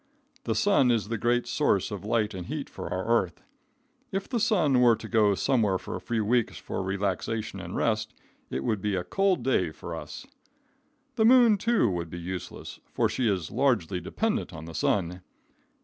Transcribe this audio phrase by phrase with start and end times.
[0.45, 3.43] The sun is the great source of light and heat for our earth.
[4.11, 8.15] If the sun were to go somewhere for a few weeks for relaxation and rest,
[8.49, 10.25] it would be a cold day for us.
[11.17, 15.21] The moon, too, would be useless, for she is largely dependent on the sun.